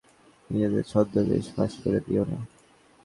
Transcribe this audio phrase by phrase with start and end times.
[0.49, 2.37] নিজেদের ছদ্মবেশ ফাঁস করে দিয়ো না।